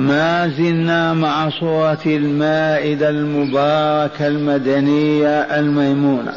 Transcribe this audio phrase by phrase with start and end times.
[0.00, 6.32] ما زلنا مع صورة المائدة المباركة المدنية الميمونة.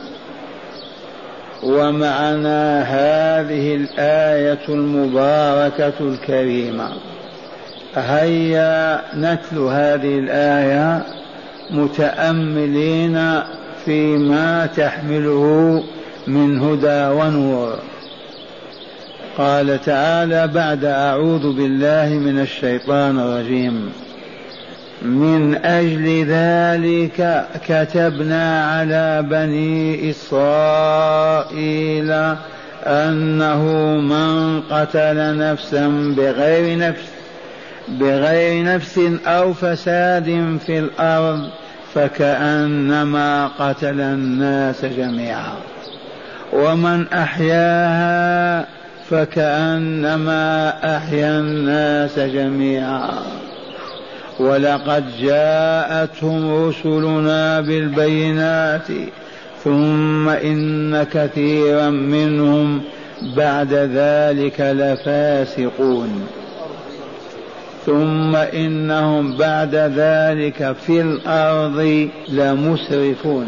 [1.63, 6.89] ومعنا هذه الآية المباركة الكريمة.
[7.95, 11.03] هيا نتلو هذه الآية
[11.71, 13.41] متأملين
[13.85, 15.83] فيما تحمله
[16.27, 17.92] من هدى ونور.
[19.37, 23.89] قال تعالى بعد أعوذ بالله من الشيطان الرجيم.
[25.01, 32.11] من أجل ذلك كتبنا على بني إسرائيل
[32.83, 33.63] أنه
[33.99, 37.09] من قتل نفسا بغير نفس
[37.87, 41.49] بغير نفس أو فساد في الأرض
[41.93, 45.53] فكأنما قتل الناس جميعا.
[46.53, 48.65] ومن أحياها
[49.09, 53.09] فكأنما أحيا الناس جميعا.
[54.39, 58.87] ولقد جاءتهم رسلنا بالبينات
[59.63, 62.81] ثم إن كثيرا منهم
[63.37, 66.27] بعد ذلك لفاسقون.
[67.85, 73.47] ثم إنهم بعد ذلك في الأرض لمسرفون.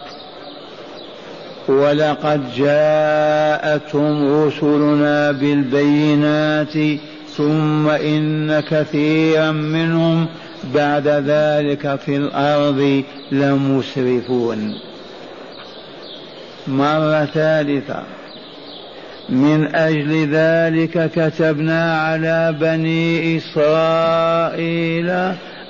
[1.67, 6.99] ولقد جاءتهم رسلنا بالبينات
[7.37, 10.25] ثم إن كثيرا منهم
[10.73, 14.79] بعد ذلك في الأرض لمسرفون.
[16.67, 18.03] مرة ثالثة.
[19.29, 25.11] من أجل ذلك كتبنا على بني إسرائيل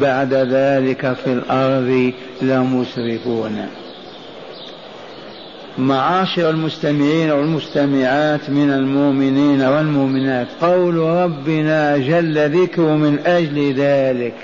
[0.00, 2.12] بعد ذلك في الأرض
[2.42, 3.66] لمسرفون.
[5.78, 14.34] معاشر المستمعين والمستمعات من المؤمنين والمؤمنات قول ربنا جل ذكره من أجل ذلك.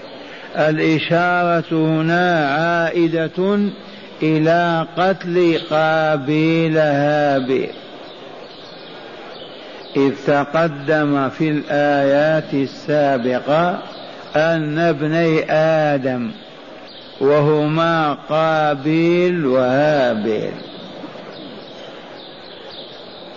[0.57, 3.59] الإشارة هنا عائدة
[4.23, 7.71] إلى قتل قابيل هابيل
[9.97, 13.79] إذ تقدم في الآيات السابقة
[14.37, 16.31] أن ابني آدم
[17.21, 20.53] وهما قابيل وهابيل.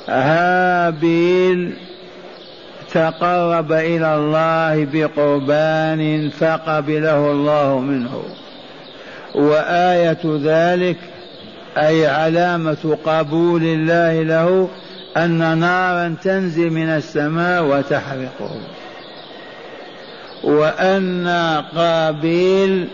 [0.08, 1.74] هابيل
[2.94, 8.24] تقرب إلى الله بقربان فقبله الله منه.
[9.36, 10.98] وآية ذلك
[11.78, 14.70] أي علامة قبول الله له
[15.18, 18.52] أن نارا تنزل من السماء وتحرقه.
[20.44, 21.28] وأن
[21.76, 22.88] قابيل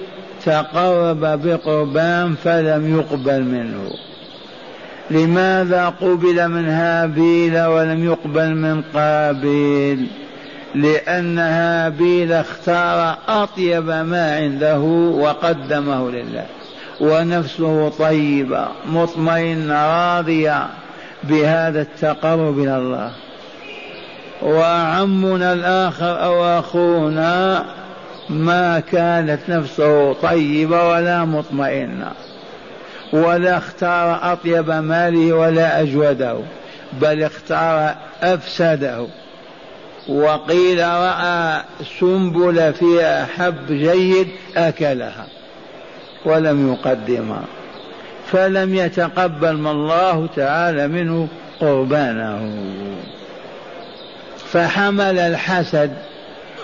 [0.46, 3.92] تقرب بقربان فلم يقبل منه.
[5.12, 10.08] لماذا قبل من هابيل ولم يقبل من قابيل؟
[10.76, 14.80] لأن هابيل اختار أطيب ما عنده
[15.20, 16.46] وقدمه لله
[17.02, 20.68] ونفسه طيبة مطمئنة راضية
[21.24, 23.12] بهذا التقرب إلى الله.
[24.42, 27.66] وعمنا الآخر أو أخونا
[28.30, 32.12] ما كانت نفسه طيبة ولا مطمئنة
[33.14, 36.38] ولا اختار أطيب ماله ولا أجوده
[37.02, 39.06] بل اختار أفسده.
[40.10, 41.62] وقيل رأى
[42.00, 44.28] سنبل فيها حب جيد
[44.58, 45.28] أكلها
[46.26, 47.44] ولم يقدمها
[48.32, 51.28] فلم يتقبل من الله تعالى منه
[51.60, 52.54] قربانه.
[54.52, 55.94] فحمل الحسد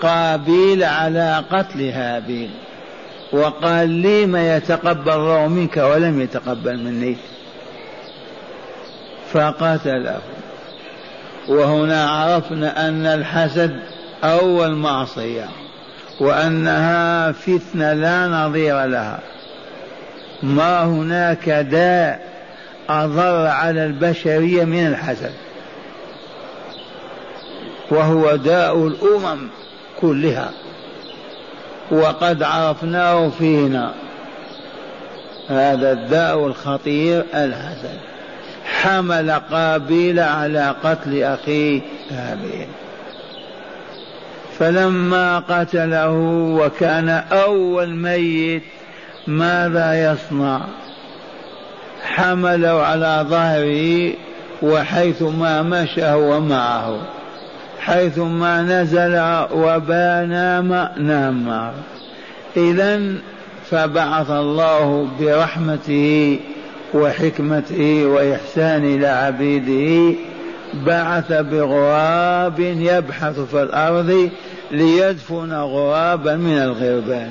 [0.02, 2.50] قابيل على قتل هابيل
[3.32, 7.16] وقال لي ما يتقبل الله منك ولم يتقبل مني.
[9.32, 10.18] فقتله
[11.48, 13.76] وهنا عرفنا أن الحسد
[14.24, 15.48] أول معصية
[16.20, 19.18] وأنها فتنة لا نظير لها.
[20.42, 22.20] ما هناك داء
[22.88, 25.32] أضر على البشرية من الحسد.
[27.90, 29.48] وهو داء الأمم
[30.00, 30.50] كلها.
[31.90, 33.92] وقد عرفناه فينا.
[35.48, 37.98] هذا الداء الخطير الحسد
[38.64, 41.80] حمل قابيل على قتل أخيه
[42.10, 42.66] هابيل
[44.58, 46.10] فلما قتله
[46.60, 48.62] وكان أول ميت
[49.26, 50.60] ماذا يصنع؟
[52.04, 54.12] حمله على ظهره
[54.62, 56.98] وحيث ما مشى هو معه
[57.86, 59.16] حيث ما نزل
[59.54, 61.72] وبا نام نام
[62.56, 63.00] إذا
[63.70, 66.38] فبعث الله برحمته
[66.94, 70.18] وحكمته وإحسانه إلى عبيده
[70.86, 74.30] بعث بغراب يبحث في الأرض
[74.70, 77.30] ليدفن غرابا من الغربان.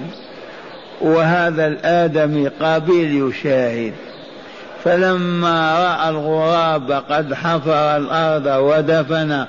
[1.02, 3.94] وهذا الآدمي قابيل يشاهد.
[4.84, 9.46] فلما رأى الغراب قد حفر الأرض ودفن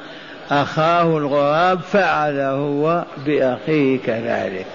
[0.50, 4.66] أخاه الغراب فعل هو بأخيه كذلك.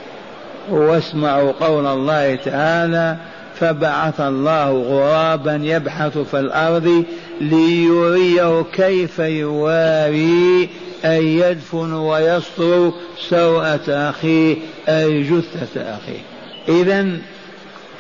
[0.69, 3.17] واسمعوا قول الله تعالى
[3.55, 7.03] فبعث الله غرابا يبحث في الأرض
[7.41, 10.69] ليريه كيف يواري
[11.05, 12.91] أي يدفن ويستر
[13.29, 14.57] سوءة أخيه
[14.89, 16.21] أي جثة أخيه.
[16.69, 17.07] اذا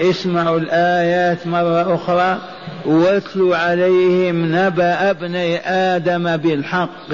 [0.01, 2.37] اسمعوا الآيات مرة أخرى
[2.85, 7.13] واتلوا عليهم نبأ ابني آدم بالحق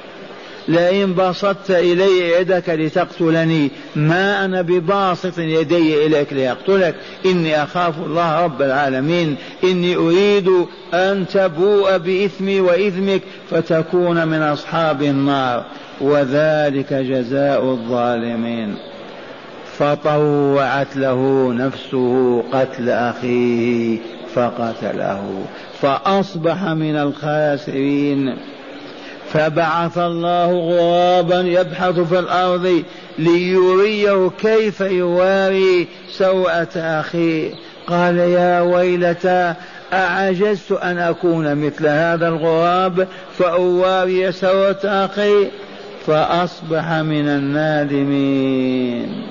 [0.67, 6.95] لئن بسطت إلي يدك لتقتلني ما أنا بباسط يدي إليك ليقتلك.
[7.25, 9.35] إني أخاف الله رب العالمين.
[9.63, 15.65] إني أريد أن تبوء بإثمي وإثمك فتكون من أصحاب النار.
[16.01, 18.75] وذلك جزاء الظالمين.
[19.77, 23.97] فطوعت له نفسه قتل أخيه
[24.35, 25.45] فقتله.
[25.81, 28.37] فأصبح من الخاسرين.
[29.33, 32.83] فبعث الله غرابا يبحث في الأرض
[33.19, 37.51] ليريه كيف يواري سوءة اخيه
[37.87, 39.53] قال يا ويلتى
[39.93, 43.07] أعجزت أن أكون مثل هذا الغراب
[43.37, 45.47] فأواري سوءة أخي
[46.07, 49.21] فأصبح من النادمين.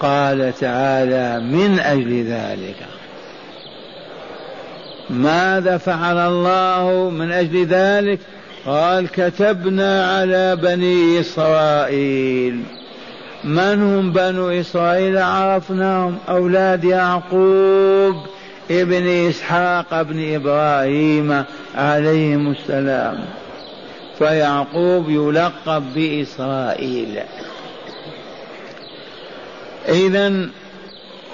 [0.00, 2.76] قال تعالى من أجل ذلك؟
[5.10, 8.18] ماذا فعل الله من أجل ذلك؟
[8.66, 12.62] قال كتبنا على بني إسرائيل.
[13.44, 16.18] من هم بنو إسرائيل؟ عرفناهم.
[16.28, 18.14] أولاد يعقوب
[18.70, 23.24] ابن إسحاق ابن إبراهيم عليهم السلام.
[24.18, 27.18] فيعقوب يلقب بإسرائيل.
[29.88, 30.48] إذا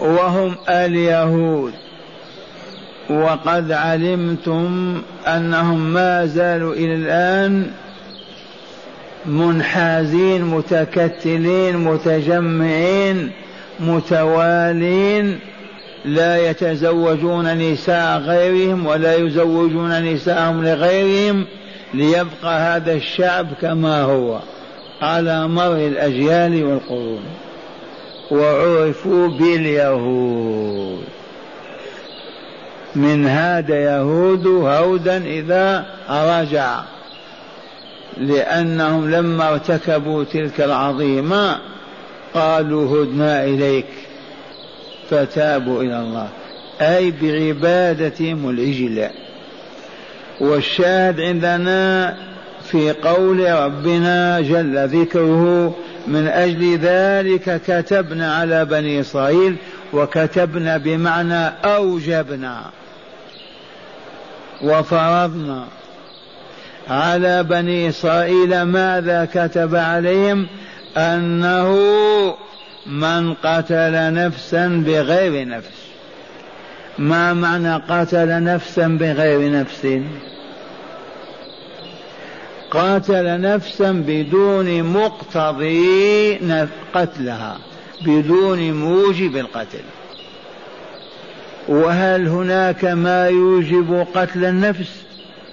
[0.01, 1.73] وهم اليهود.
[3.11, 7.71] وقد علمتم أنهم ما زالوا إلى الآن
[9.27, 13.31] منحازين متكتلين متجمعين
[13.81, 15.39] متوالين
[16.05, 21.45] لا يتزوجون نساء غيرهم ولا يزوجون نساءهم لغيرهم
[21.95, 24.39] ليبقى هذا الشعب كما هو
[25.03, 27.23] على مر الأجيال والقرون.
[28.31, 31.05] وعرفوا باليهود.
[32.97, 36.81] من هاد يهود هودا إذا رجع
[38.17, 41.59] لأنهم لما ارتكبوا تلك العظيمة
[42.35, 43.87] قالوا هدنا إليك
[45.11, 46.29] فتابوا إلى الله
[46.81, 49.09] أي بعبادتهم العجل.
[50.41, 52.17] والشاهد عندنا
[52.63, 55.75] في قول ربنا جل ذكره
[56.07, 59.57] من أجل ذلك كتبنا على بني إسرائيل
[59.93, 62.71] وكتبنا بمعنى أوجبنا.
[64.63, 65.65] وفرضنا
[66.89, 70.47] على بني إسرائيل ماذا كتب عليهم؟
[70.97, 71.79] أنه
[72.87, 75.83] من قتل نفسا بغير نفس.
[76.99, 79.87] ما معنى قتل نفسا بغير نفس؟
[82.71, 86.39] قاتل نفسا بدون مقتضي
[86.95, 87.59] قتلها
[88.07, 89.85] بدون موجب القتل.
[91.69, 95.03] وهل هناك ما يوجب قتل النفس؟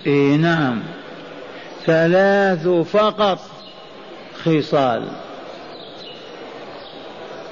[0.07, 0.79] إي نعم.
[1.85, 3.39] ثلاث فقط
[4.43, 5.03] خصال.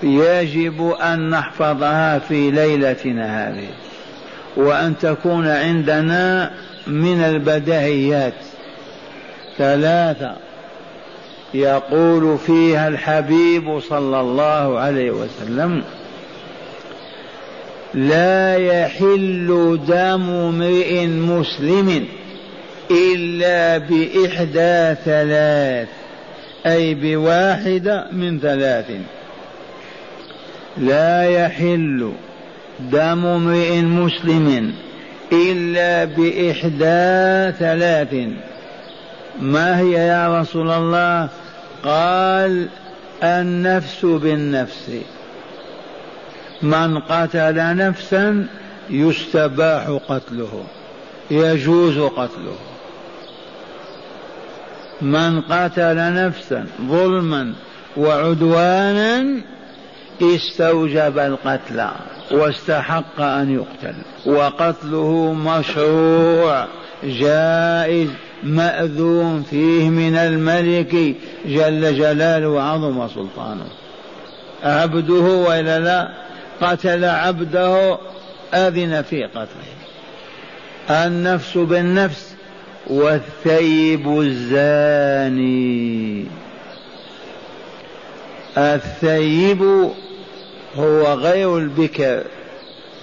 [0.03, 3.67] يجب أن نحفظها في ليلتنا هذه
[4.57, 6.51] وأن تكون عندنا
[6.87, 8.33] من البدهيات
[9.57, 10.35] ثلاثة
[11.53, 15.83] يقول فيها الحبيب صلى الله عليه وسلم
[17.93, 22.05] لا يحل دم امرئ مسلم
[22.91, 25.87] إلا بإحدى ثلاث
[26.65, 28.85] أي بواحدة من ثلاث.
[30.77, 32.11] لا يحل
[32.79, 34.73] دم امرئ مسلم
[35.31, 38.15] إلا بإحدى ثلاث.
[39.41, 41.29] ما هي يا رسول الله؟
[41.83, 42.67] قال
[43.23, 44.89] النفس بالنفس.
[46.61, 48.47] من قتل نفسا
[48.89, 50.63] يستباح قتله
[51.31, 52.55] يجوز قتله.
[55.01, 57.53] من قتل نفسا ظلما
[57.97, 59.41] وعدوانا
[60.21, 61.87] استوجب القتل
[62.31, 63.95] واستحق أن يقتل
[64.25, 66.65] وقتله مشروع
[67.03, 68.09] جائز
[68.43, 73.67] مأذون فيه من الملك جل جلاله وعظم سلطانه.
[74.63, 76.26] عبده وإلا لا
[76.61, 77.97] قتل عبده
[78.53, 79.77] أذن في قتله.
[80.89, 82.35] النفس بالنفس
[82.87, 85.57] والثيب الزاني.
[88.57, 89.91] الثيب
[90.75, 92.23] هو غير البكر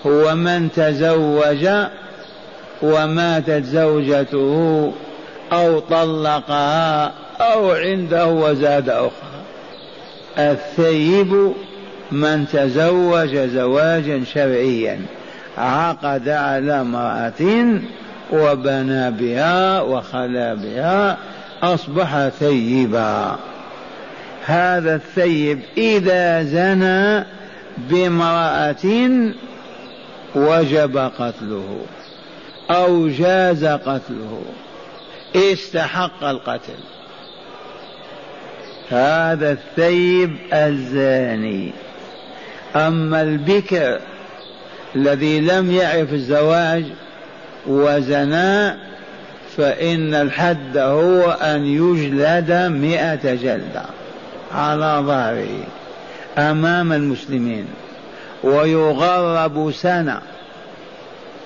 [0.06, 1.68] هو من تزوج
[2.82, 4.92] وماتت زوجته
[5.52, 9.44] أو طلقها أو عنده وزاد أخرى.
[10.38, 11.54] الثيب
[12.12, 15.00] من تزوج زواجا شرعيا
[15.58, 17.78] عقد على امرأة
[18.32, 21.18] وبنى بها وخلا بها
[21.62, 23.38] أصبح ثيبا.
[24.46, 27.25] هذا الثيب إذا زنى
[27.78, 28.84] بامرأة
[30.34, 31.78] وجب قتله
[32.70, 34.42] أو جاز قتله.
[35.37, 36.82] استحق القتل.
[38.88, 41.73] هذا الثيب الزاني.
[42.76, 44.00] أما البكر
[44.97, 46.85] الذي لم يعرف الزواج
[47.66, 48.78] وزنا
[49.57, 53.83] فإن الحد هو أن يجلد مئة جلدة
[54.54, 55.66] على ظهره
[56.38, 57.66] أمام المسلمين.
[58.45, 60.21] ويغرب سنة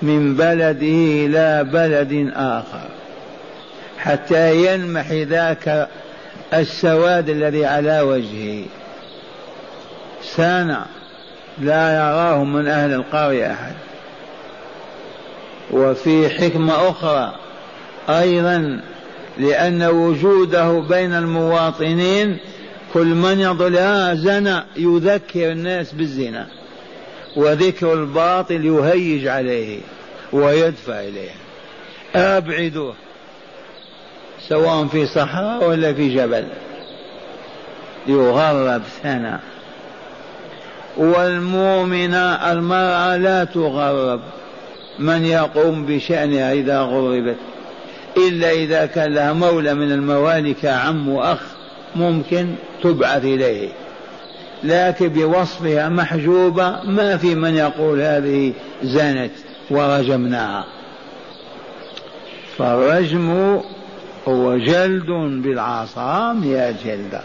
[0.01, 2.89] من بلده إلى بلد آخر.
[3.97, 5.87] حتى ينمحي ذاك
[6.53, 8.65] السواد الذي على وجهه.
[10.23, 10.85] سنة
[11.59, 13.73] لا يراه من أهل القرية أحد.
[15.71, 17.35] وفي حكمة أخرى
[18.09, 18.81] أيضا
[19.37, 22.37] لأن وجوده بين المواطنين
[22.93, 26.47] كل من يضل زنى يذكر الناس بالزنا
[27.35, 29.79] وذكر الباطل يهيج عليه
[30.31, 31.31] ويدفع إليه.
[32.15, 32.93] أبعدوه
[34.47, 36.47] سواء في صحراء ولا في جبل.
[38.07, 39.39] يغرب سنة
[40.97, 44.21] والمؤمنة المرأة لا تغرب
[44.99, 47.37] من يقوم بشأنها إذا غربت
[48.17, 51.39] إلا إذا كان لها مولى من الموالي كعم وأخ
[51.95, 52.47] ممكن
[52.83, 53.69] تبعث إليه.
[54.63, 58.53] لكن بوصفها محجوبة ما في من يقول هذه
[58.83, 59.31] زنت
[59.71, 60.65] ورجمناها.
[62.57, 63.59] فالرجم
[64.27, 65.09] هو جلد
[65.43, 67.21] بالعصا مئة جلدة.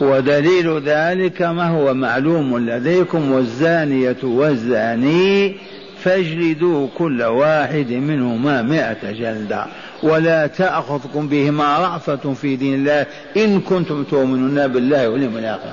[0.00, 5.56] ودليل ذلك ما هو معلوم لديكم والزانية والزاني
[6.02, 9.66] فاجلدوا كل واحد منهما مائة جلدة
[10.02, 15.72] ولا تأخذكم بهما رأفة في دين الله إن كنتم تؤمنون بالله واليوم الآخر.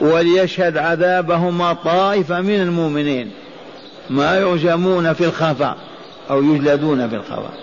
[0.00, 3.30] وليشهد عذابهما طائفة من المؤمنين
[4.10, 5.76] ما يرجمون في الخفاء
[6.30, 7.54] أو يجلدون في الخفاء.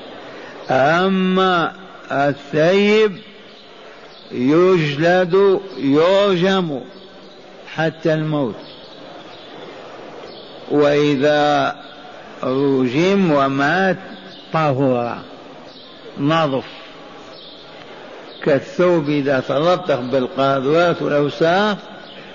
[0.71, 1.71] أما
[2.11, 3.11] الثيب
[4.33, 6.79] يجلد يرجم
[7.75, 8.55] حتى الموت.
[10.71, 11.75] وإذا
[12.43, 13.97] رجم ومات
[14.53, 15.17] طهر.
[16.19, 16.65] نظف.
[18.43, 21.77] كالثوب إذا تلطخ بالقاذورات والأوساخ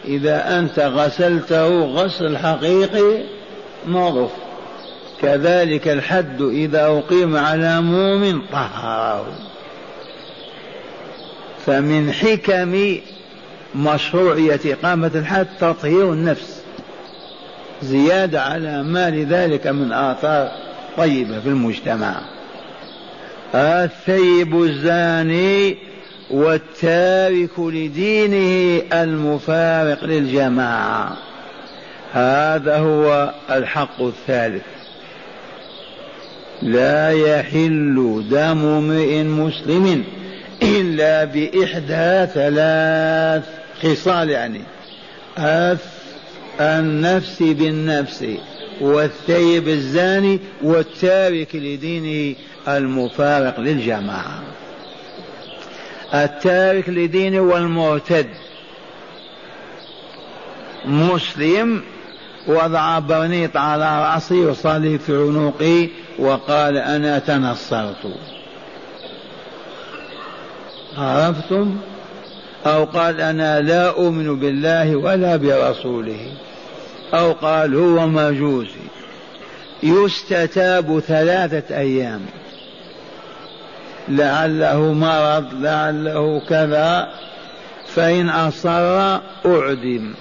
[0.04, 3.22] إذا أنت غسلته غسل حقيقي
[3.88, 4.30] نظف.
[5.22, 9.26] كذلك الحد إذا أقيم على مؤمن طهره
[11.66, 12.96] فمن حكم
[13.74, 16.62] مشروعية إقامة الحد تطهير النفس
[17.82, 20.50] زيادة على ما لذلك من آثار
[20.96, 22.20] طيبة في المجتمع.
[23.54, 25.76] الثيب الزاني
[26.30, 31.16] والتارك لدينه المفارق للجماعة.
[32.12, 34.62] هذا هو الحق الثالث.
[36.62, 40.04] لا يحل دم امرئ مسلم
[40.62, 43.44] إلا بإحدى ثلاث
[43.82, 44.60] خصال يعني.
[46.60, 48.24] النفس بالنفس
[48.80, 52.36] والثيب الزاني والتارك لدينه
[52.68, 54.42] المفارق للجماعة.
[56.14, 58.26] التارك لدينه والمرتد
[60.84, 61.82] مسلم
[62.46, 68.35] وضع برنيط على رأسه وصلي في عنقه وقال أنا تنصرت.
[70.98, 71.76] عرفتم
[72.66, 76.32] أو قال أنا لا أؤمن بالله ولا برسوله
[77.14, 78.86] أو قال هو مجوسي.
[79.82, 82.20] يستتاب ثلاثة أيام.
[84.08, 87.08] لعله مرض لعله كذا.
[87.86, 90.14] فإن أصر أعدم.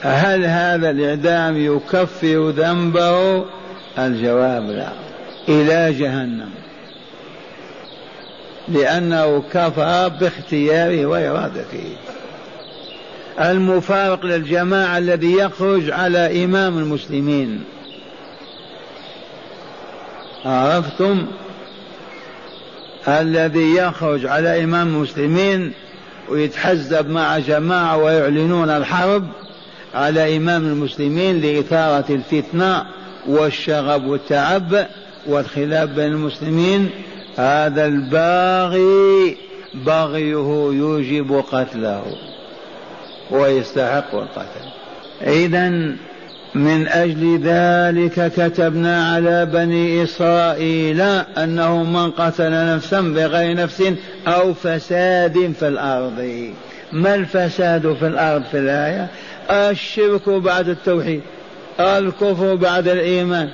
[0.00, 3.44] هل هذا الإعدام يكفر ذنبه؟
[3.98, 5.07] الجواب لا.
[5.48, 6.50] إلى جهنم.
[8.68, 11.96] لأنه كفر باختياره وإرادته.
[13.40, 17.64] المفارق للجماعة الذي يخرج على إمام المسلمين.
[20.44, 21.26] عرفتم؟
[23.08, 25.72] الذي يخرج على إمام المسلمين
[26.28, 29.28] ويتحزب مع جماعة ويعلنون الحرب
[29.94, 32.86] على إمام المسلمين لإثارة الفتنة
[33.26, 34.86] والشغب والتعب
[35.28, 36.90] والخلاف بين المسلمين
[37.36, 39.36] هذا الباغي
[39.74, 42.02] بغيه يوجب قتله
[43.30, 44.68] ويستحق القتل.
[45.26, 45.68] إذا
[46.54, 51.00] من أجل ذلك كتبنا على بني إسرائيل
[51.38, 53.82] أنه من قتل نفسا بغير نفس
[54.26, 56.50] أو فساد في الأرض.
[56.92, 59.08] ما الفساد في الأرض في الآية؟
[59.50, 61.20] الشرك بعد التوحيد
[61.80, 63.48] الكفر بعد الإيمان.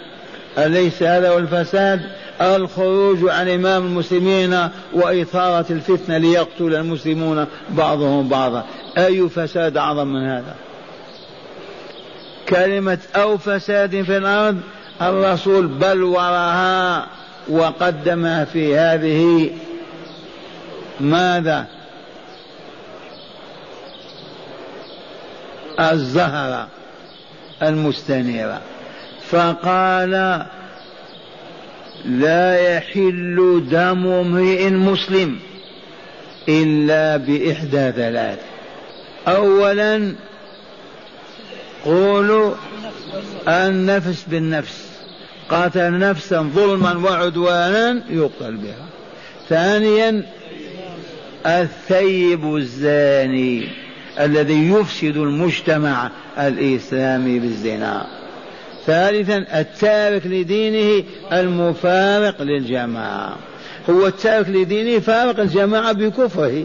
[0.58, 2.00] أليس هذا هو الفساد
[2.40, 8.64] الخروج عن إمام المسلمين وإثارة الفتنة ليقتل المسلمون بعضهم بعضا.
[8.98, 10.54] أي فساد أعظم من هذا؟
[12.48, 14.60] كلمة أو فساد في الأرض
[15.02, 17.06] الرسول بلورها
[17.48, 19.50] وقدمها في هذه
[21.00, 21.66] ماذا؟
[25.80, 26.68] الزهرة
[27.62, 28.60] المستنيرة.
[29.34, 30.44] فقال
[32.04, 35.36] لا يحل دم امرئ مسلم
[36.48, 38.38] إلا بإحدى ثلاث.
[39.28, 40.14] أولا
[41.84, 42.54] قولوا
[43.48, 44.88] النفس بالنفس
[45.48, 48.86] قاتل نفسا ظلما وعدوانا يقتل بها.
[49.48, 50.22] ثانيا
[51.46, 53.68] الثيب الزاني
[54.20, 58.23] الذي يفسد المجتمع الإسلامي بالزنا.
[58.86, 63.36] ثالثا التارك لدينه المفارق للجماعة.
[63.90, 66.64] هو التارك لدينه فارق الجماعة بكفره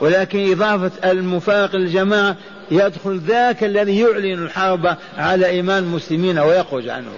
[0.00, 2.36] ولكن إضافة المفارق للجماعة
[2.70, 7.12] يدخل ذاك الذي يعلن الحرب على إيمان المسلمين ويخرج عنه.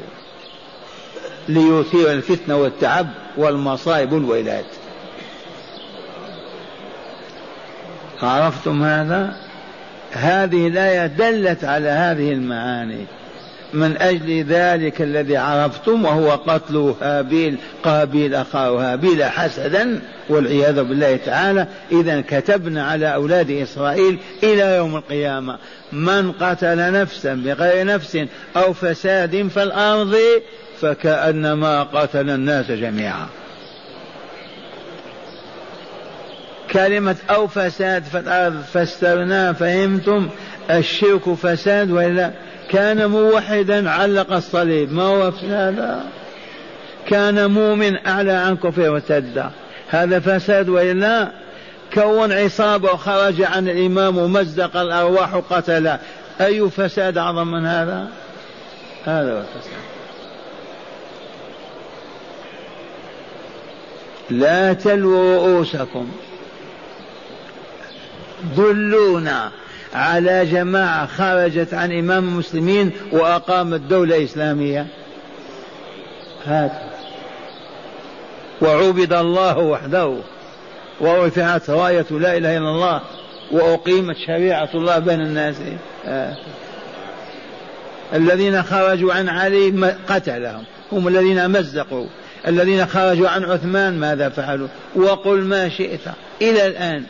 [1.49, 4.65] ليثير الفتنة والتعب والمصائب والويلات
[8.23, 9.37] عرفتم هذا؟
[10.13, 13.07] هذه الآية دلت على هذه المعاني.
[13.73, 21.67] من أجل ذلك الذي عرفتم وهو قتل هابيل قابيل أخاه هابيل حسدا والعياذ بالله تعالى.
[21.93, 25.59] إذا كتبنا على أولاد إسرائيل إلى يوم القيامة.
[25.93, 28.19] من قتل نفسا بغير نفس
[28.57, 30.17] أو فساد في الأرض
[30.81, 33.27] فكأنما قتل الناس جميعا.
[36.73, 40.29] كلمة أو فساد في الأرض فسرناه فهمتم
[40.71, 42.31] الشرك فساد ولا؟
[42.71, 44.93] كان موحدا علق الصليب.
[44.93, 46.05] ما هو هذا؟
[47.09, 49.45] كان مؤمن أعلى عن كفر وارتد
[49.89, 51.31] هذا فساد وإلا؟
[51.95, 55.97] كون عصابة وخرج عن الإمام ومزق الأرواح وقتل.
[56.41, 58.09] أي فساد أعظم من هذا؟
[59.05, 59.81] هذا هو الفساد.
[64.31, 66.09] لا تلووا رؤوسكم
[68.57, 69.51] دلونا
[69.95, 74.87] على جماعة خرجت عن إمام المسلمين وأقامت دولة إسلامية.
[76.47, 76.73] هات
[78.63, 80.17] وعبد الله وحده
[81.01, 83.01] ورفعت راية لا إله إلا الله
[83.51, 85.57] وأقيمت شريعة الله بين الناس.
[86.07, 86.37] آه.
[88.15, 90.65] الذين خرجوا عن علي قتلهم.
[90.93, 92.07] هم الذين مزقوا.
[92.49, 96.01] الذين خرجوا عن عثمان ماذا فعلوا؟ وقل ما شئت.
[96.43, 97.05] إلى الآن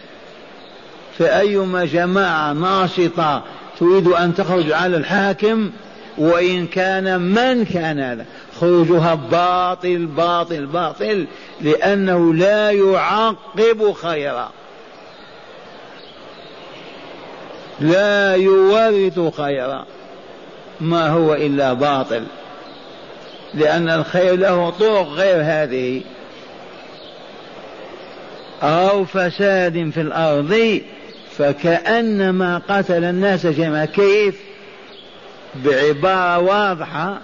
[1.18, 3.42] فأيما جماعة ناشطة
[3.80, 5.70] تريد أن تخرج على الحاكم
[6.18, 8.26] وإن كان من كان هذا
[8.60, 11.26] خروجها باطل باطل باطل
[11.60, 14.50] لأنه لا يعقب خيرا.
[17.80, 19.84] لا يورث خيرا.
[20.80, 22.24] ما هو إلا باطل.
[23.54, 26.02] لأن الخير له طرق غير هذه.
[28.62, 30.80] أو فساد في الأرض
[31.40, 33.84] فكأنما قتل الناس جميعا.
[33.84, 34.34] كيف؟
[35.64, 37.20] بعبارة واضحة.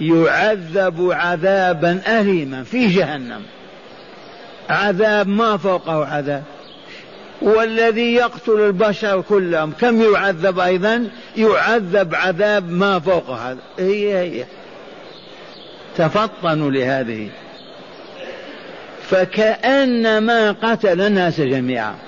[0.00, 3.42] يعذب عذابا أليما في جهنم.
[4.70, 6.42] عذاب ما فوقه عذاب.
[7.42, 13.58] والذي يقتل البشر كلهم كم يعذب أيضا؟ يعذب عذاب ما فوق هذا.
[13.78, 14.44] هي هي.
[15.96, 17.28] تفطنوا لهذه.
[19.10, 22.07] فكأنما قتل الناس جميعا.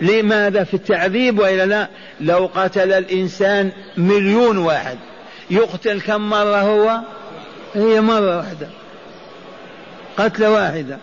[0.00, 1.88] لماذا في التعذيب والا لا؟
[2.20, 4.98] لو قتل الإنسان مليون واحد.
[5.50, 7.00] يقتل كم مرة هو؟
[7.74, 8.68] هي مرة واحدة.
[10.16, 10.98] قتلة واحدة.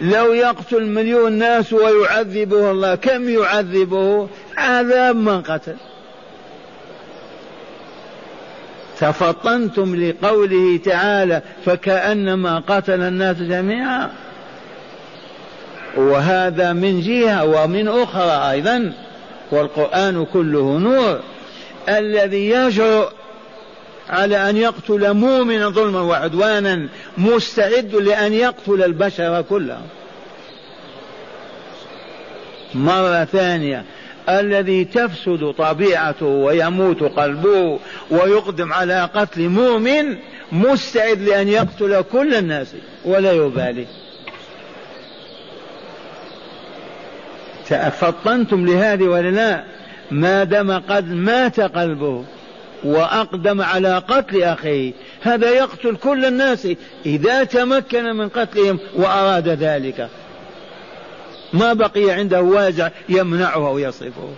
[0.00, 5.76] لو يقتل مليون ناس ويعذبه الله كم يعذبه؟ عذاب من قتل.
[9.00, 14.10] تفطنتم لقوله تعالى فكأنما قتل الناس جميعا
[15.96, 18.92] وهذا من جهة ومن أخرى أيضا
[19.50, 21.20] والقرآن كله نور.
[21.88, 23.08] الذي يجرؤ
[24.08, 29.86] على أن يقتل مؤمنا ظلما وعدوانا مستعد لأن يقتل البشر كلهم.
[32.74, 33.84] مرة ثانية
[34.28, 37.78] الذي تفسد طبيعته ويموت قلبه
[38.10, 40.16] ويقدم على قتل مؤمن
[40.52, 42.74] مستعد لأن يقتل كل الناس
[43.04, 43.86] ولا يبالي.
[47.74, 49.64] فطنتم لهذه ولا لا؟
[50.10, 52.24] ما دام قد مات قلبه
[52.84, 56.68] وأقدم على قتل أخيه هذا يقتل كل الناس
[57.06, 60.08] إذا تمكن من قتلهم وأراد ذلك.
[61.52, 64.28] ما بقي عنده وازع يمنعه أو يصرفه.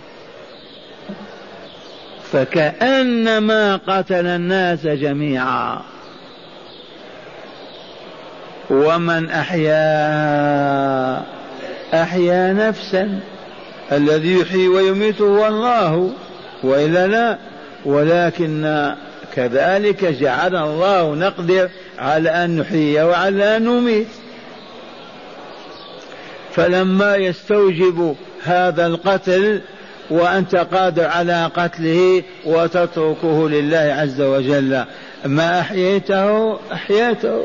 [2.31, 5.81] فكأنما قتل الناس جميعا.
[8.69, 9.75] ومن أحيا
[11.93, 13.19] أحيا نفسا.
[13.91, 16.11] الذي يحيي ويميت هو الله
[16.63, 17.37] وإلا لا.
[17.85, 18.95] ولكن
[19.35, 21.69] كذلك جعل الله نقدر
[21.99, 24.07] على أن نحيي وعلى أن نميت.
[26.53, 29.61] فلما يستوجب هذا القتل
[30.09, 34.83] وأنت قادر على قتله وتتركه لله عز وجل
[35.25, 37.43] ما أحييته؟ أحييته.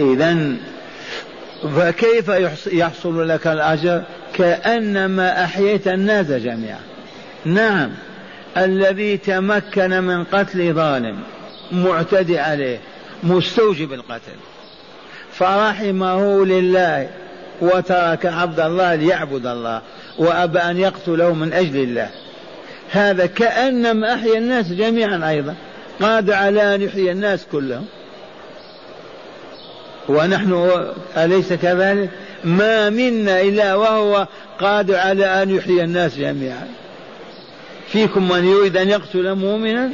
[0.00, 0.56] إذا
[1.76, 2.28] فكيف
[2.66, 4.02] يحصل لك الأجر؟
[4.34, 6.80] كأنما أحييت الناس جميعا.
[7.44, 7.90] نعم
[8.56, 11.18] الذي تمكن من قتل ظالم
[11.72, 12.78] معتدي عليه
[13.22, 14.38] مستوجب القتل.
[15.32, 17.08] فرحمه لله
[17.60, 19.82] وترك عبد الله ليعبد الله
[20.18, 22.10] وأبى أن يقتله من أجل الله.
[22.90, 25.54] هذا كأنما أحيا الناس جميعا أيضا.
[26.02, 27.86] قادر على أن يحيي الناس كلهم.
[30.10, 30.80] ونحن
[31.16, 32.10] أليس كذلك؟
[32.44, 34.26] ما منا إلا وهو
[34.60, 36.68] قادر على أن يحيي الناس جميعا.
[37.88, 39.90] فيكم من يريد أن يقتل مؤمنا؟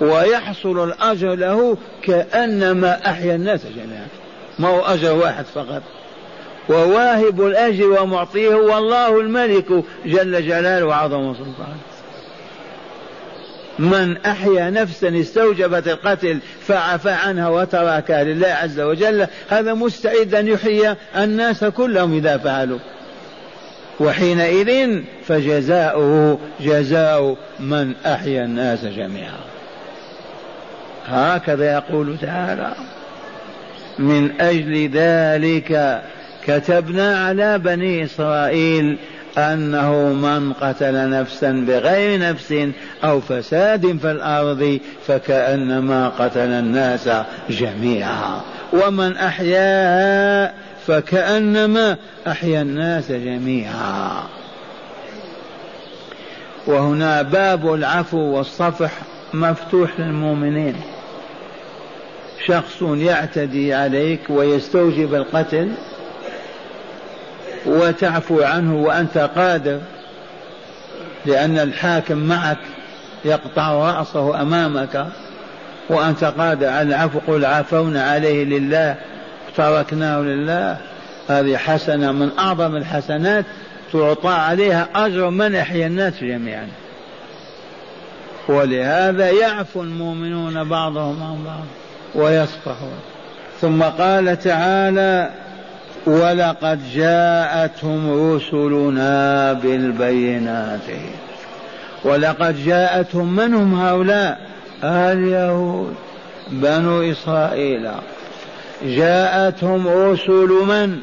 [0.00, 4.06] ويحصل الأجر له كأنما أحيا الناس جميعا.
[4.58, 5.82] ما هو أجر واحد فقط.
[6.68, 11.76] وواهب الأجر ومعطيه هو الله الملك جل جلاله وعظم سلطانه.
[13.80, 20.96] من أحيا نفسا استوجبت القتل فعفى عنها وتركها لله عز وجل هذا مستعد أن يحيي
[21.16, 22.78] الناس كلهم إذا فعلوا.
[24.00, 29.40] وحينئذ فجزاؤه جزاء من أحيا الناس جميعا.
[31.06, 32.72] هكذا يقول تعالى
[33.98, 36.02] من أجل ذلك
[36.46, 38.98] كتبنا على بني إسرائيل
[39.38, 42.54] أنه من قتل نفسا بغير نفس
[43.04, 47.08] أو فساد في الأرض فكأنما قتل الناس
[47.50, 48.40] جميعا.
[48.72, 50.54] ومن أحياها
[50.86, 54.22] فكأنما أحيا الناس جميعا.
[56.66, 58.90] وهنا باب العفو والصفح
[59.34, 60.76] مفتوح للمؤمنين.
[62.46, 65.68] شخص يعتدي عليك ويستوجب القتل
[67.66, 69.78] وتعفو عنه وأنت قادر
[71.26, 72.58] لأن الحاكم معك
[73.24, 75.06] يقطع رأسه أمامك
[75.88, 77.18] وأنت قادر على العفو.
[77.26, 78.96] قل عفونا عليه لله
[79.56, 80.76] تركناه لله.
[81.28, 83.44] هذه حسنة من أعظم الحسنات
[83.92, 86.68] تعطى عليها أجر من أحيا الناس جميعا.
[88.48, 91.64] ولهذا يعفو المؤمنون بعضهم عن بعض
[92.14, 92.98] ويصفحون.
[93.60, 95.30] ثم قال تعالى
[96.06, 100.88] ولقد جاءتهم رسلنا بالبينات.
[102.04, 104.40] ولقد جاءتهم من هم هؤلاء؟
[104.84, 105.94] اليهود
[106.50, 107.90] بنو إسرائيل.
[108.82, 110.98] جاءتهم رسل من؟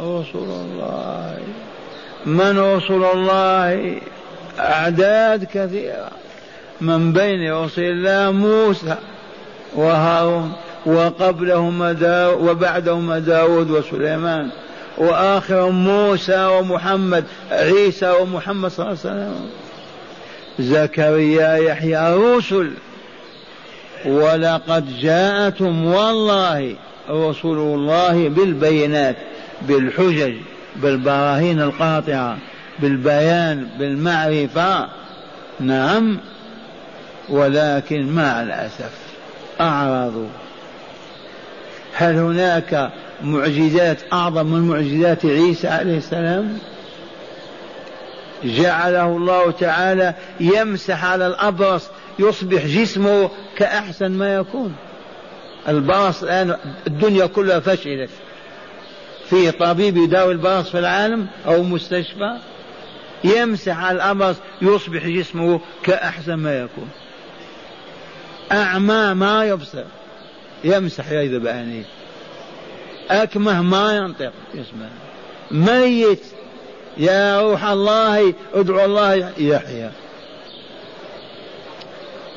[0.00, 1.38] رسل الله.
[2.26, 3.96] من رسل الله؟
[4.58, 6.10] أعداد كثيرة.
[6.80, 8.96] من بين رسل الله موسى
[9.74, 10.52] وهارون.
[10.86, 14.50] وقبلهما داود وبعدهما داود وسليمان.
[14.98, 19.50] وآخرهم موسى ومحمد عيسى ومحمد صلى الله عليه وسلم.
[20.58, 22.70] زكريا يحيى رسل.
[24.06, 26.76] ولقد جاءتم والله
[27.10, 29.16] رسول الله بالبينات
[29.62, 30.34] بالحجج
[30.76, 32.38] بالبراهين القاطعة
[32.78, 34.88] بالبيان بالمعرفة.
[35.60, 36.18] نعم
[37.28, 38.92] ولكن مع الأسف
[39.60, 40.28] أعرضوا.
[41.94, 46.58] هل هناك معجزات أعظم من معجزات عيسى عليه السلام؟
[48.44, 54.74] جعله الله تعالى يمسح على الأبرص يصبح جسمه كأحسن ما يكون.
[55.68, 58.10] البرص الآن الدنيا كلها فشلت.
[59.30, 62.36] في طبيب يداوي البرص في العالم أو مستشفى؟
[63.24, 66.88] يمسح على الأبرص يصبح جسمه كأحسن ما يكون.
[68.52, 69.84] أعمى ما يبصر.
[70.64, 71.84] يمسح يذب عينيه
[73.10, 74.32] أكمه ما ينطق.
[74.54, 74.88] اسمه؟
[75.50, 76.22] ميت.
[76.96, 79.90] يا روح الله ادعو الله يحيى.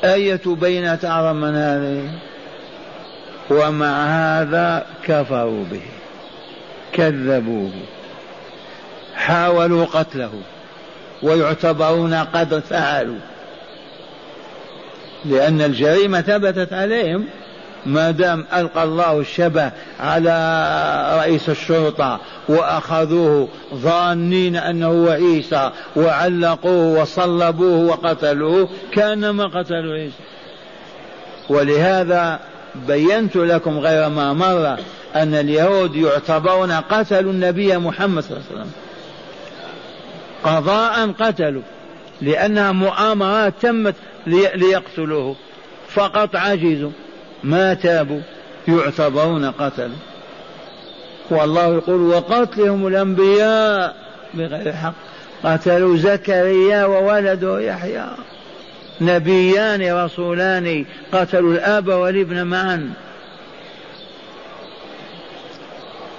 [0.04, 2.10] أية بينة أعظم من هذه
[3.50, 5.82] ومع هذا كفروا به.
[6.94, 7.72] كذبوه
[9.16, 10.42] حاولوا قتله.
[11.24, 13.20] ويعتبرون قد فعلوا.
[15.26, 17.26] لأن الجريمة ثبتت عليهم.
[17.86, 22.20] ما دام ألقى الله الشبه على رئيس الشرطة
[22.50, 30.24] وأخذوه ظانين أنه هو عيسى وعلقوه وصلبوه وقتلوه كأنما قتلوا عيسى.
[31.50, 32.40] ولهذا
[32.88, 34.80] بينت لكم غير ما مر
[35.16, 38.72] أن اليهود يعتبرون قتلوا النبي محمد صلى الله عليه وسلم.
[40.44, 41.62] قضاء قتلوا
[42.22, 43.96] لأنها مؤامرات تمت
[44.28, 45.36] ليقتلوه.
[45.90, 46.92] فقط عجزوا.
[47.44, 48.22] ما تابوا
[48.68, 49.98] يعتبرون قتلوا
[51.30, 53.96] والله يقول وقتلهم الأنبياء
[54.34, 54.94] بغير حق.
[55.44, 58.06] قتلوا زكريا وولده يحيى.
[59.02, 62.94] نبيان رسولان قتلوا الأب والابن معا.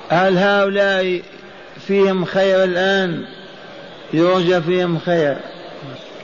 [0.09, 1.23] هل هؤلاء
[1.87, 3.25] فيهم خير الآن؟
[4.13, 5.37] يرجى فيهم خير.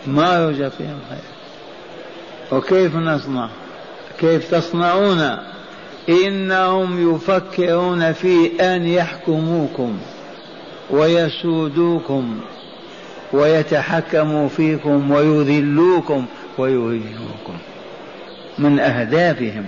[0.06, 1.32] ما يرجى فيهم خير.
[2.58, 3.48] وكيف نصنع؟
[4.22, 5.36] كيف تصنعون؟
[6.08, 9.98] إنهم يفكرون في أن يحكموكم
[10.90, 12.40] ويسودوكم
[13.32, 16.24] ويتحكموا فيكم ويذلوكم
[16.58, 17.56] ويهينوكم
[18.58, 19.64] من أهدافهم.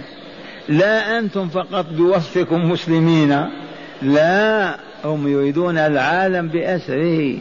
[0.68, 3.46] لا أنتم فقط بوصفكم مسلمين
[4.02, 7.36] لا هم يريدون العالم بأسره.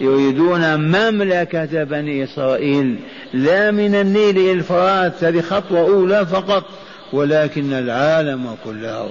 [0.00, 2.96] يريدون مملكة بني إسرائيل.
[3.34, 6.64] لا من النيل إلى الفرات هذه خطوة أولى فقط
[7.12, 9.08] ولكن العالم كله.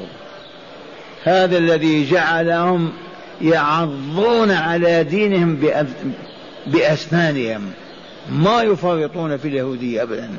[1.24, 2.92] هذا الذي جعلهم
[3.42, 5.60] يعضون على دينهم
[6.68, 7.62] بأسنانهم.
[8.32, 10.30] ما يفرطون في اليهودية أبدا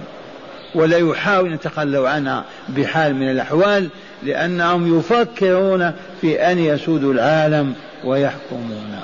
[0.75, 3.89] ولا يحاول أن يتخلوا عنها بحال من الأحوال
[4.23, 9.03] لأنهم يفكرون في أن يسودوا العالم ويحكمونه.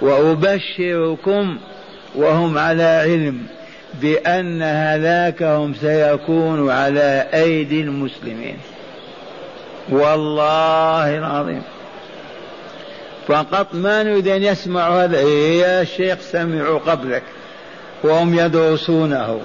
[0.00, 1.58] وأبشركم
[2.14, 3.46] وهم على علم
[4.00, 8.56] بأن هلاكهم سيكون على أيدي المسلمين.
[9.88, 11.62] والله العظيم.
[13.28, 15.20] فقط ما نريد أن يسمعوا هذا.
[15.20, 17.22] يا شيخ سمعوا قبلك.
[18.04, 19.40] وهم يدرسونه.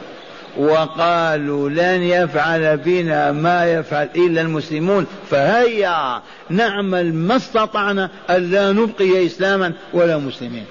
[0.57, 5.07] وقالوا لن يفعل بنا ما يفعل إلا المسلمون.
[5.29, 10.65] فهيا نعمل ما استطعنا ألا نبقي إسلاما ولا مسلمين.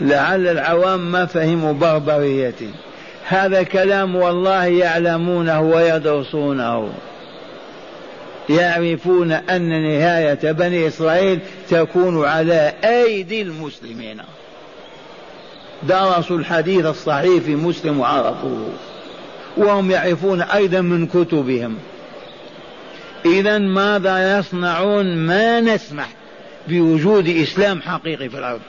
[0.00, 2.70] لعل العوام ما فهموا بربريتي.
[3.28, 6.92] هذا كلام والله يعلمونه ويدرسونه.
[8.50, 14.18] يعرفون أن نهاية بني إسرائيل تكون على أيدي المسلمين.
[15.82, 18.68] درسوا الحديث الصحيح في مسلم وعرفوه.
[19.56, 21.76] وهم يعرفون أيضا من كتبهم.
[23.24, 26.08] إذا ماذا يصنعون؟ ما نسمح
[26.68, 28.60] بوجود إسلام حقيقي في الأرض.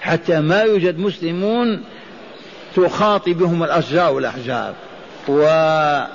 [0.00, 1.84] حتى ما يوجد مسلمون
[2.76, 4.74] تخاطبهم الأشجار والأحجار.
[5.28, 6.08] ومن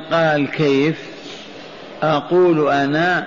[0.00, 0.96] قال كيف؟
[2.02, 3.26] أقول أنا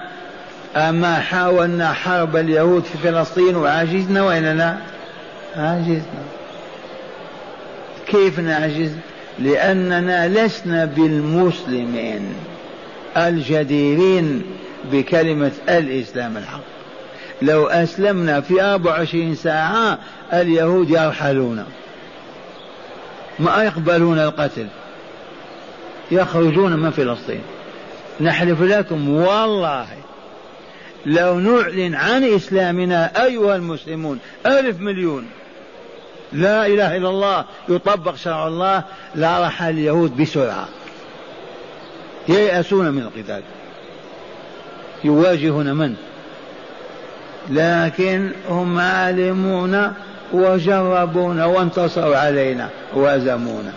[0.75, 4.77] أما حاولنا حرب اليهود في فلسطين وعجزنا وإلا لا
[5.55, 6.23] عجزنا
[8.07, 8.91] كيف نعجز؟
[9.39, 12.33] لأننا لسنا بالمسلمين
[13.17, 14.43] الجديرين
[14.91, 16.63] بكلمة الإسلام الحق.
[17.41, 19.99] لو أسلمنا في 24 ساعة
[20.33, 21.65] اليهود يرحلون
[23.39, 24.67] ما يقبلون القتل
[26.11, 27.41] يخرجون من فلسطين.
[28.21, 29.87] نحلف لكم والله
[31.05, 35.25] لو نعلن عن إسلامنا أيها المسلمون ألف مليون
[36.33, 38.83] لا إله إلا الله يطبق شرع الله
[39.15, 40.67] لرحل اليهود بسرعة.
[42.29, 43.41] ييأسون من القتال.
[45.03, 45.95] يواجهون من؟
[47.49, 49.93] لكن هم عالمون
[50.33, 53.73] وجربون وانتصروا علينا وهزمونا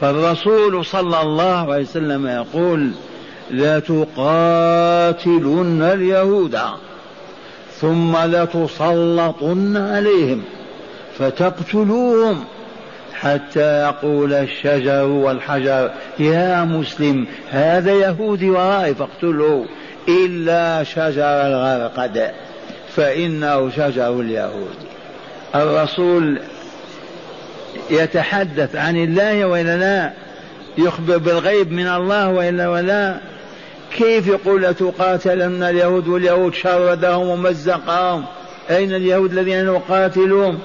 [0.00, 2.90] فالرسول صلى الله عليه وسلم يقول
[3.50, 4.72] لتقاتلن
[5.82, 6.58] اليهود.
[7.80, 10.42] ثم لتسلطن عليهم
[11.18, 12.44] فتقتلوهم
[13.14, 19.66] حتى يقول الشجر والحجر يا مسلم هذا يهودي ورائي فاقتله
[20.08, 22.30] إلا شجر الغرقد
[22.96, 24.74] فإنه شجر اليهود.
[25.54, 26.38] الرسول
[27.90, 30.12] يتحدث عن الله وإلا لا
[30.78, 33.16] يخبر بالغيب من الله وإلا ولا
[33.94, 38.24] كيف يقول لتقاتلن اليهود واليهود شردهم ومزقهم؟
[38.70, 40.58] أين اليهود الذين نقاتلهم؟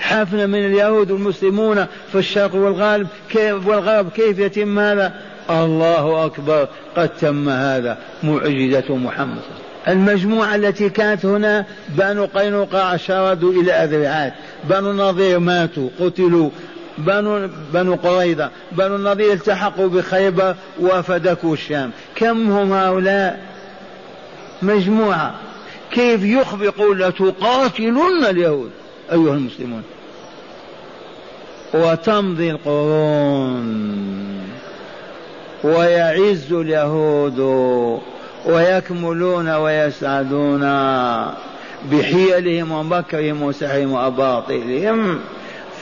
[0.00, 3.06] حفنا من اليهود والمسلمون في الشرق والغرب.
[3.30, 5.12] كيف والغرب كيف يتم هذا؟
[5.50, 7.98] الله أكبر قد تم هذا.
[8.22, 9.42] معجزة محمد.
[9.88, 14.32] المجموعة التي كانت هنا بنو قينقاع شردوا إلى أذرعات.
[14.70, 16.50] بنو النضير ماتوا قتلوا.
[16.98, 21.90] بنو بنو قريظة بنو النضير التحقوا بخيبر وفدكوا الشام.
[22.14, 23.44] كم هم هؤلاء؟
[24.62, 25.34] مجموعة.
[25.90, 28.70] كيف يخبر يقول لتقاتلن اليهود
[29.12, 29.82] أيها المسلمون؟
[31.74, 34.04] وتمضي القرون.
[35.64, 37.38] ويعز اليهود
[38.46, 40.60] ويكملون ويسعدون
[41.92, 45.20] بحيلهم ومكرهم وسحرهم وأباطيلهم.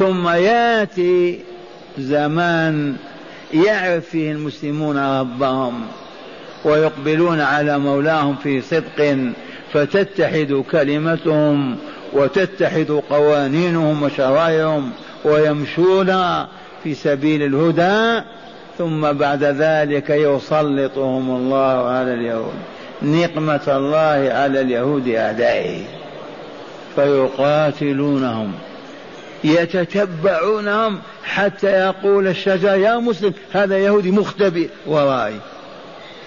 [0.02, 1.40] ثم ياتي
[1.98, 2.96] زمان
[3.54, 5.80] يعرف فيه المسلمون ربهم
[6.64, 9.18] ويقبلون على مولاهم في صدق
[9.72, 11.76] فتتحد كلمتهم
[12.12, 14.90] وتتحد قوانينهم وشرائعهم
[15.24, 16.12] ويمشون
[16.82, 18.26] في سبيل الهدى
[18.78, 22.54] ثم بعد ذلك يسلطهم الله على اليهود.
[23.02, 25.80] نقمة الله على اليهود أعدائه
[26.96, 28.52] فيقاتلونهم.
[29.44, 35.40] يتتبعونهم حتى يقول الشجر يا مسلم هذا يهودي مختبئ ورائي.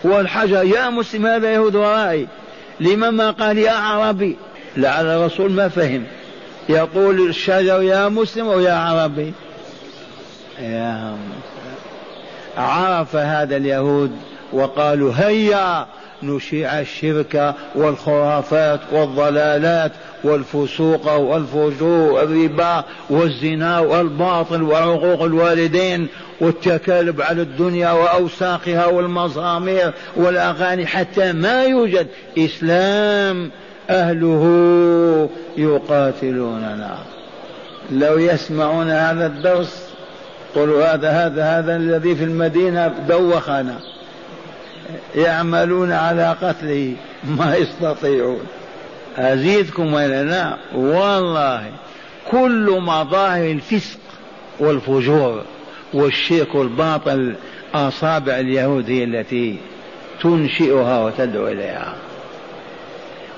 [0.04, 2.28] والحجر يا مسلم هذا يهود ورائي.
[2.80, 4.38] لمن ما قال يا عربي؟
[4.78, 6.04] لعل الرسول ما فهم.
[6.70, 9.34] يقول الشجر يا مسلم أو يا عربي.
[10.60, 11.18] يا
[12.58, 14.12] عرف هذا اليهود
[14.54, 15.86] وقالوا هيا
[16.24, 19.92] نشيع الشرك والخرافات والضلالات
[20.26, 26.08] والفسوق والفجور والربا والزنا والباطل وعقوق الوالدين
[26.42, 32.08] والتكالب على الدنيا واوساخها والمزامير والأغاني حتى ما يوجد
[32.38, 33.52] إسلام
[33.90, 36.98] أهله يقاتلوننا.
[37.92, 39.90] لو يسمعون هذا الدرس
[40.56, 43.76] قلوا هذا هذا هذا الذي في المدينة دوخنا.
[45.16, 48.40] يعملون على قتله ما يستطيعون.
[49.18, 51.72] أزيدكم ولا لا والله
[52.32, 54.00] كل مظاهر الفسق
[54.60, 55.44] والفجور
[55.94, 57.36] والشرك والباطل
[57.74, 59.58] أصابع اليهود هي التي
[60.22, 61.96] تنشئها وتدعو إليها.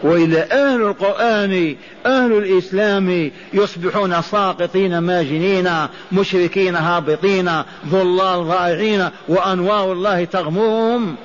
[0.03, 1.75] وإلى أهل القرآن
[2.05, 5.69] أهل الإسلام يصبحون ساقطين ماجنين
[6.11, 7.51] مشركين هابطين
[7.88, 11.15] ضلال ضائعين وأنوار الله تغمرهم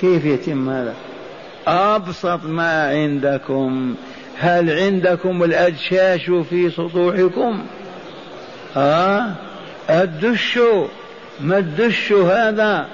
[0.00, 0.94] كيف يتم هذا؟
[1.66, 3.94] أبسط ما عندكم.
[4.38, 7.64] هل عندكم الأدشاش في سطوحكم؟
[8.76, 9.34] ها؟
[9.90, 10.58] الدش.
[11.40, 12.86] ما الدش هذا؟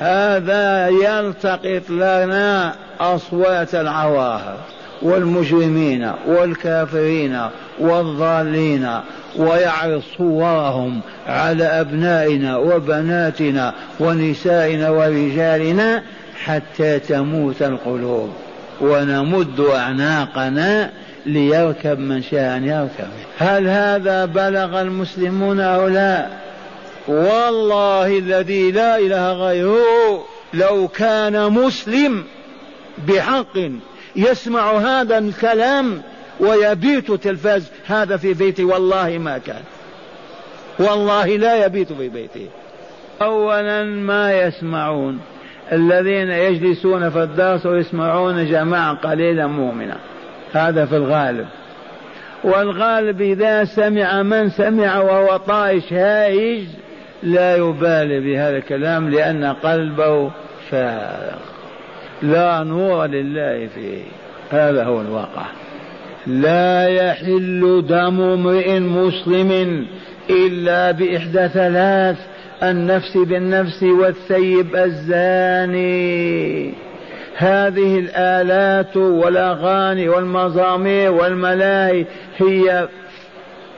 [0.00, 4.56] هذا يلتقط لنا أصوات العواهر
[5.02, 7.40] والمجرمين والكافرين
[7.78, 8.88] والضالين
[9.36, 16.02] ويعرض صورهم على أبنائنا وبناتنا ونسائنا ورجالنا
[16.44, 18.32] حتى تموت القلوب
[18.80, 20.90] ونمد أعناقنا
[21.26, 23.08] ليركب من شاء أن يركب.
[23.38, 26.26] هل هذا بلغ المسلمون أو لا؟
[27.08, 30.24] والله الذي لا إله غيره
[30.54, 32.24] لو كان مسلم
[33.08, 33.58] بحق
[34.16, 36.02] يسمع هذا الكلام
[36.40, 39.62] ويبيت تلفاز هذا في بيته والله ما كان.
[40.78, 42.48] والله لا يبيت في بيته
[43.22, 45.20] اولا ما يسمعون.
[45.72, 49.96] الذين يجلسون في الدرس ويسمعون جماعة قليله مؤمنه
[50.52, 51.46] هذا في الغالب.
[52.44, 56.64] والغالب إذا سمع من سمع وهو طائش هائج
[57.22, 60.30] لا يبالي بهذا الكلام لأن قلبه
[60.70, 61.38] فارغ.
[62.22, 64.02] لا نور لله فيه.
[64.50, 65.46] هذا هو الواقع.
[66.26, 69.86] لا يحل دم امرئ مسلم
[70.30, 72.16] إلا بإحدى ثلاث.
[72.62, 75.94] النفس بالنفس والثيب الزاني.
[77.36, 82.88] هذه الآلات والأغاني والمزامير والملاهي هي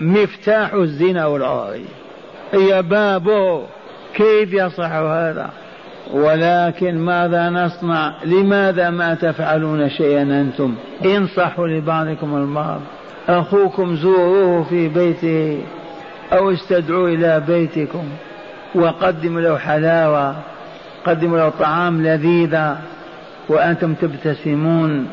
[0.00, 1.78] مفتاح الزنا والعار
[2.52, 3.62] هي بابه
[4.14, 5.50] كيف يصح هذا؟
[6.12, 10.74] ولكن ماذا نصنع؟ لماذا ما تفعلون شيئا أنتم؟
[11.04, 12.80] انصحوا لبعضكم البعض.
[13.28, 15.62] أخوكم زوروه في بيته
[16.32, 18.04] أو استدعوا إلى بيتكم.
[18.76, 20.34] وقدموا له حلاوة
[21.04, 22.76] قدموا له طعام لذيذة
[23.48, 25.08] وأنتم تبتسمون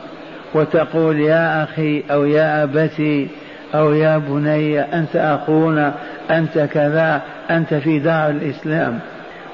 [0.53, 3.27] وتقول يا أخي أو يا أبتي
[3.75, 5.93] أو يا بني أنت أخونا
[6.31, 8.99] أنت كذا أنت في دار الإسلام.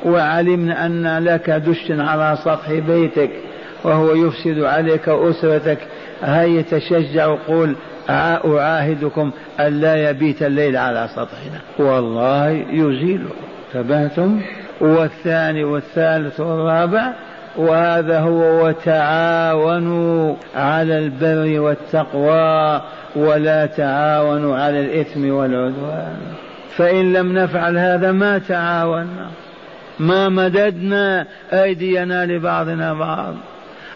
[0.05, 3.29] وعلمنا أن لك دش على سطح بيتك
[3.83, 5.77] وهو يفسد عليك أسرتك.
[6.23, 7.75] هيا تشجع وقول
[8.09, 11.89] أعاهدكم ألا يبيت الليل على سطحنا.
[11.89, 13.29] والله يزيله
[13.73, 14.41] تبهتم
[14.81, 17.13] والثاني والثالث والرابع
[17.57, 22.81] وهذا هو وتعاونوا على البر والتقوى
[23.15, 26.17] ولا تعاونوا على الإثم والعدوان.
[26.77, 29.27] فإن لم نفعل هذا ما تعاوننا؟
[29.99, 33.33] ما مددنا أيدينا لبعضنا بعض.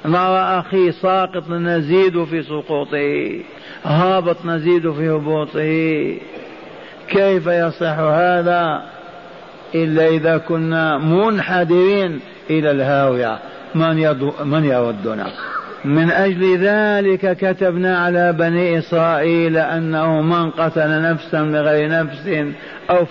[0.06, 3.40] نرى أخي ساقط نزيد في سقوطه
[3.86, 6.18] هابط نزيد في هبوطه.
[7.08, 8.93] كيف يصح هذا؟
[9.76, 12.20] إلا إذا كنا منحدرين
[12.50, 13.40] إلى الهاوية.
[13.76, 15.28] من, من يردنا
[15.86, 22.54] من أجل ذلك كتبنا على بني إسرائيل أنه من قتل نفسا بغير نفس
[22.90, 23.06] أو.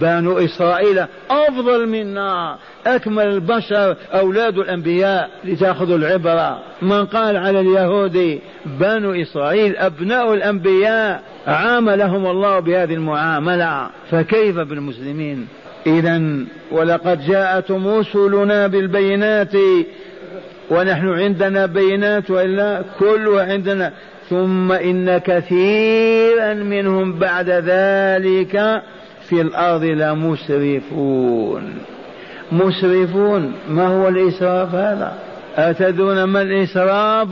[0.00, 2.56] بنو إسرائيل أفضل منا.
[2.86, 6.58] أكمل البشر أولاد الأنبياء لتأخذوا العبرة.
[6.82, 13.86] من قال على اليهود بنو إسرائيل أبناء الأنبياء عاملهم الله بهذه المعاملة.
[14.10, 15.46] فكيف بالمسلمين؟
[15.86, 16.22] إذا
[16.70, 19.52] ولقد جاءتهم رسلنا بالبينات
[20.70, 23.92] ونحن عندنا بينات وإلا كله عندنا.
[24.30, 28.82] ثم إن كثيرا منهم بعد ذلك
[29.28, 31.74] في الأرض لمسرفون
[32.52, 33.52] مسرفون.
[33.70, 35.18] ما هو الإسراف هذا؟
[35.56, 37.28] اتدون ما الإسراف؟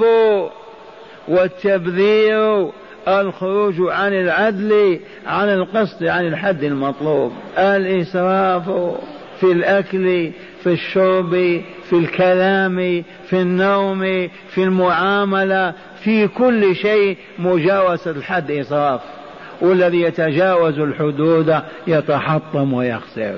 [1.28, 2.68] والتبذير؟
[3.08, 7.32] الخروج عن العدل عن القصد عن الحد المطلوب.
[7.58, 8.70] الإسراف
[9.40, 10.30] في الأكل
[10.62, 19.00] في الشرب في الكلام في النوم في المعاملة في كل شيء مجاوزه الحد إسراف.
[19.60, 23.34] والذي يتجاوز الحدود يتحطم ويخسر.